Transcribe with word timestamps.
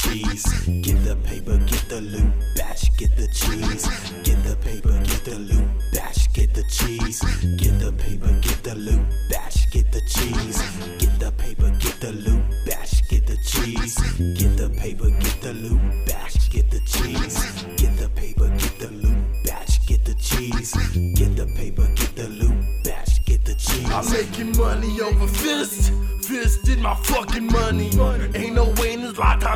cheese. 0.00 0.44
Get 0.82 1.04
the 1.04 1.16
paper, 1.24 1.56
get 1.58 1.88
the 1.88 2.00
loot, 2.00 2.32
batch, 2.56 2.96
get 2.96 3.16
the 3.16 3.26
cheese. 3.28 3.84
Get 4.24 4.42
the 4.44 4.56
paper, 4.62 4.92
get 5.04 5.24
the 5.24 5.38
loot, 5.38 5.68
batch, 5.92 6.32
get 6.32 6.54
the 6.54 6.62
cheese. 6.70 7.20
Get 7.58 7.78
the 7.80 7.92
paper, 7.92 8.32
get 8.40 8.62
the 8.62 8.74
loot, 8.74 9.02
batch, 9.30 9.70
get 9.70 9.92
the 9.92 10.00
cheese. 10.08 10.58
Get 11.02 11.18
the 11.18 11.32
paper, 11.32 11.70
get 11.80 12.00
the 12.00 12.12
loot, 12.12 12.42
batch, 12.66 13.08
get 13.08 13.26
the 13.26 13.36
cheese. 13.44 13.96
Get 14.38 14.56
the 14.56 14.70
paper, 14.70 15.10
get 15.10 15.40
the 15.42 15.52
loot, 15.52 15.80
batch, 16.06 16.50
get 16.50 16.70
the 16.70 16.80
cheese. 16.86 17.36
Get 17.76 17.96
the 17.96 18.08
paper, 18.14 18.48
get 18.48 18.78
the 18.78 18.90
loot, 18.90 19.44
batch, 19.44 19.86
get 19.86 20.04
the 20.04 20.14
cheese. 20.14 20.72
Get 21.14 21.36
the 21.36 21.46
paper, 21.56 21.86
get 21.94 22.16
the 22.16 22.28
loot, 22.28 22.84
batch, 22.84 23.24
get 23.26 23.44
the 23.44 23.54
cheese. 23.54 23.90
I'm 23.90 24.10
making 24.12 24.56
money 24.56 25.00
over 25.00 25.26
fist, 25.26 25.92
fisted 26.22 26.78
my 26.78 26.94
fucking 26.94 27.46
money. 27.46 27.90
Ain't 28.34 28.49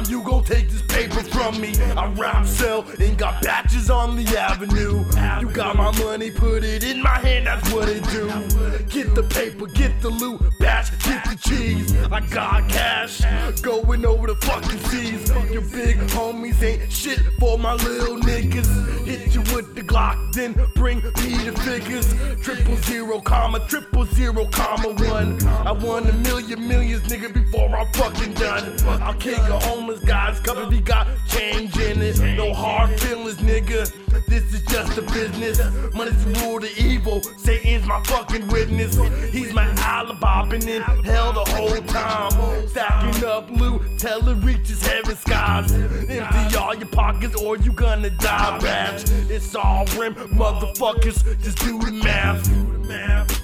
lifetime 0.05 0.11
you 0.11 0.23
gon' 0.23 0.45
take 0.45 0.69
this 0.71 0.83
paper 0.83 1.23
from 1.23 1.61
me. 1.61 1.75
I 1.97 2.07
rap, 2.13 2.47
sell, 2.47 2.85
and 3.01 3.19
got 3.19 3.43
batches 3.43 3.91
on 3.91 4.17
the 4.17 4.39
avenue. 4.39 5.05
You 5.41 5.53
got 5.53 5.77
my 5.77 5.91
money, 5.99 6.31
put 6.31 6.65
it 6.65 6.85
in 6.85 7.03
my 7.03 7.19
hand, 7.19 7.47
that's 7.47 7.73
what 7.73 7.89
it 7.89 8.05
do. 8.11 8.27
Get 8.89 9.15
the 9.15 9.27
paper, 9.31 9.67
get 9.67 10.01
the 10.01 10.11
loot, 10.11 10.41
get 11.03 11.25
the 11.25 11.37
cheese. 11.41 11.95
I 12.11 12.21
got 12.21 12.69
cash, 12.69 13.21
going 13.61 14.05
over 14.05 14.27
the 14.27 14.37
fucking 14.37 14.79
seas. 14.91 15.29
Your 15.51 15.63
big 15.63 15.99
homies 16.11 16.63
ain't 16.63 16.93
shit 16.93 17.21
for 17.39 17.59
my 17.59 17.75
little 17.75 18.19
niggas. 18.19 19.07
Hit 19.07 19.35
you 19.35 19.41
with 19.55 19.75
the 19.75 19.83
Glock, 19.83 20.33
then 20.33 20.55
bring 20.75 20.99
me 20.99 21.45
the 21.45 21.53
figures. 21.65 22.15
Triple 22.43 22.77
zero, 22.77 23.21
comma, 23.21 23.61
triple 23.69 24.07
zero, 24.07 24.47
comma 24.47 24.89
one. 25.09 25.43
I 25.49 25.73
won 25.73 26.07
a 26.07 26.13
million 26.13 26.67
millions, 26.67 27.03
nigga, 27.05 27.33
before 27.33 27.77
I'm 27.77 27.91
fucking 27.93 28.35
done. 28.35 28.77
I'll 29.03 29.15
kick 29.15 29.39
a 29.39 29.59
homeless 29.61 30.01
guy's 30.01 30.41
cup 30.41 30.59
if 30.59 30.73
he 30.73 30.81
got 30.81 31.07
change 31.29 31.77
in 31.79 32.03
it. 32.03 32.19
No 32.37 32.53
hard 32.53 32.99
feelings, 33.01 33.37
nigga. 33.37 33.54
Evil. 37.05 37.23
Satan's 37.37 37.87
my 37.87 38.03
fucking 38.05 38.49
witness. 38.49 38.97
He's 39.31 39.53
my 39.53 39.67
alibi. 39.79 40.49
Been 40.49 40.69
in 40.69 40.83
hell 40.83 41.33
the 41.33 41.45
whole 41.51 41.83
time. 41.83 42.69
Stacking 42.69 43.25
up 43.25 43.51
loot 43.51 43.83
till 43.99 44.29
it 44.29 44.37
reaches 44.37 44.85
heaven 44.87 45.17
skies. 45.17 45.73
Empty 45.73 46.57
all 46.57 46.75
your 46.75 46.89
pockets 46.89 47.41
or 47.41 47.57
you 47.57 47.73
gonna 47.73 48.11
die, 48.11 48.59
batch. 48.59 49.05
It's 49.31 49.55
all 49.55 49.85
rim, 49.99 50.15
motherfuckers. 50.15 51.43
Just 51.43 51.59
do 51.59 51.79
the 51.79 51.93
math. 51.93 52.45
Do 52.45 52.73
the 52.73 52.89
math. 52.89 53.44